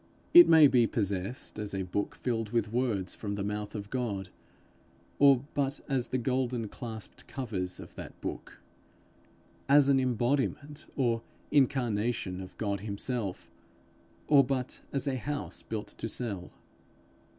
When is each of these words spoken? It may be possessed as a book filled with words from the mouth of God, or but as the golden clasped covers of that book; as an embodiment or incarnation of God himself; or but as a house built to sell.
It 0.33 0.49
may 0.49 0.67
be 0.67 0.87
possessed 0.87 1.59
as 1.59 1.75
a 1.75 1.83
book 1.83 2.15
filled 2.15 2.49
with 2.49 2.73
words 2.73 3.13
from 3.13 3.35
the 3.35 3.43
mouth 3.43 3.75
of 3.75 3.91
God, 3.91 4.29
or 5.19 5.45
but 5.53 5.79
as 5.87 6.07
the 6.07 6.17
golden 6.17 6.69
clasped 6.69 7.27
covers 7.27 7.79
of 7.79 7.93
that 7.93 8.19
book; 8.19 8.59
as 9.69 9.89
an 9.89 9.99
embodiment 9.99 10.87
or 10.95 11.21
incarnation 11.51 12.41
of 12.41 12.57
God 12.57 12.79
himself; 12.79 13.47
or 14.27 14.43
but 14.43 14.81
as 14.91 15.05
a 15.05 15.17
house 15.17 15.61
built 15.61 15.89
to 15.99 16.07
sell. 16.09 16.49